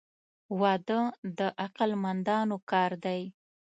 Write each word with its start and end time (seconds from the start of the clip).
•واده 0.59 1.01
د 1.37 1.39
عقل 1.63 1.91
مندانو 2.03 2.57
کار 2.71 2.91
دی. 3.05 3.21